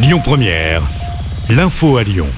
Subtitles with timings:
[0.00, 0.82] Lyon Première,
[1.50, 2.28] l'info à Lyon.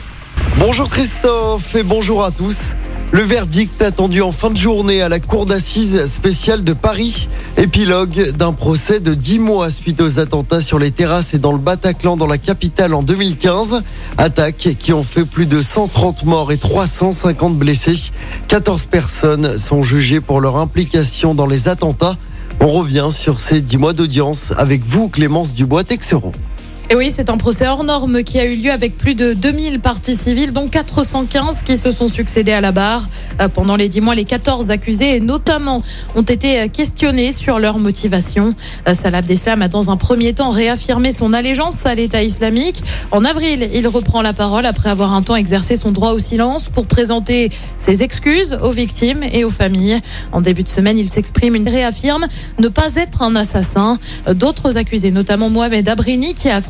[0.59, 2.75] Bonjour Christophe et bonjour à tous.
[3.13, 7.29] Le verdict attendu en fin de journée à la Cour d'assises spéciale de Paris.
[7.59, 11.59] Épilogue d'un procès de 10 mois suite aux attentats sur les terrasses et dans le
[11.59, 13.83] Bataclan dans la capitale en 2015.
[14.17, 18.11] Attaques qui ont fait plus de 130 morts et 350 blessés.
[18.49, 22.17] 14 personnes sont jugées pour leur implication dans les attentats.
[22.61, 26.33] On revient sur ces 10 mois d'audience avec vous, Clémence Dubois-Texeron.
[26.93, 29.79] Et oui, c'est un procès hors norme qui a eu lieu avec plus de 2000
[29.79, 33.09] parties civiles, dont 415 qui se sont succédés à la barre.
[33.41, 35.81] Euh, pendant les 10 mois, les 14 accusés, notamment,
[36.17, 38.55] ont été questionnés sur leur motivation.
[38.89, 42.83] Euh, Salah Abdeslam a dans un premier temps réaffirmé son allégeance à l'État islamique.
[43.13, 46.71] En avril, il reprend la parole après avoir un temps exercé son droit au silence
[46.71, 50.01] pour présenter ses excuses aux victimes et aux familles.
[50.33, 52.27] En début de semaine, il s'exprime et réaffirme
[52.59, 53.97] ne pas être un assassin.
[54.27, 56.61] Euh, d'autres accusés, notamment Mohamed Abrini, qui a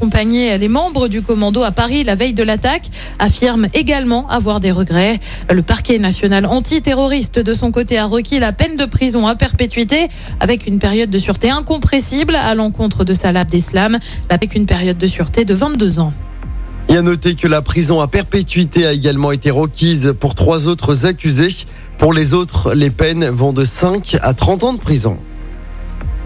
[0.59, 2.83] les membres du commando à Paris la veille de l'attaque,
[3.19, 5.19] affirme également avoir des regrets.
[5.51, 10.09] Le parquet national antiterroriste de son côté a requis la peine de prison à perpétuité
[10.41, 13.99] avec une période de sûreté incompressible à l'encontre de Salah Abdeslam,
[14.29, 16.13] avec une période de sûreté de 22 ans.
[16.89, 21.07] Il a noté que la prison à perpétuité a également été requise pour trois autres
[21.07, 21.67] accusés.
[21.99, 25.17] Pour les autres, les peines vont de 5 à 30 ans de prison.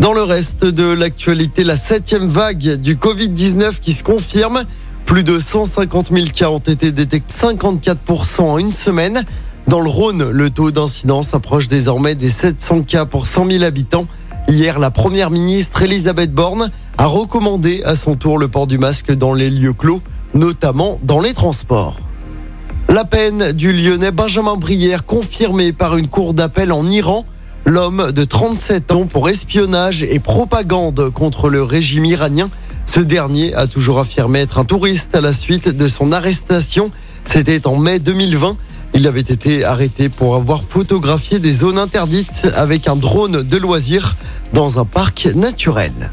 [0.04, 4.64] Dans le reste de l'actualité, la septième vague du Covid-19 qui se confirme.
[5.06, 9.24] Plus de 150 000 cas ont été détectés, 54% en une semaine.
[9.66, 14.06] Dans le Rhône, le taux d'incidence approche désormais des 700 cas pour 100 000 habitants.
[14.46, 19.10] Hier, la première ministre Elisabeth Borne a recommandé à son tour le port du masque
[19.10, 20.02] dans les lieux clos,
[20.34, 21.98] notamment dans les transports.
[22.90, 27.24] La peine du Lyonnais Benjamin Brière confirmée par une cour d'appel en Iran.
[27.66, 32.50] L'homme de 37 ans pour espionnage et propagande contre le régime iranien.
[32.84, 36.90] Ce dernier a toujours affirmé être un touriste à la suite de son arrestation.
[37.24, 38.58] C'était en mai 2020.
[38.92, 44.16] Il avait été arrêté pour avoir photographié des zones interdites avec un drone de loisirs
[44.52, 46.10] dans un parc naturel.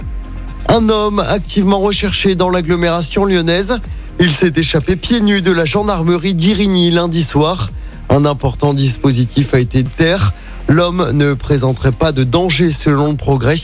[0.70, 3.78] Un homme activement recherché dans l'agglomération lyonnaise.
[4.22, 7.72] Il s'est échappé pieds nus de la gendarmerie d'Irigny lundi soir.
[8.10, 10.34] Un important dispositif a été terre.
[10.68, 13.56] L'homme ne présenterait pas de danger selon le progrès.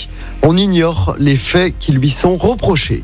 [0.44, 3.04] On ignore les faits qui lui sont reprochés.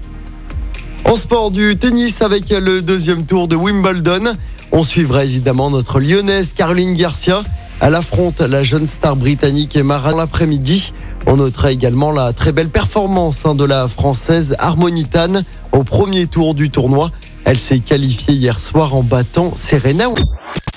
[1.05, 4.35] En sport du tennis avec le deuxième tour de Wimbledon,
[4.71, 7.43] on suivra évidemment notre lyonnaise Caroline Garcia.
[7.81, 10.93] Elle affronte la jeune star britannique Emma l'après-midi.
[11.25, 16.55] On notera également la très belle performance hein, de la française Harmonitane au premier tour
[16.55, 17.11] du tournoi.
[17.45, 20.05] Elle s'est qualifiée hier soir en battant Serena.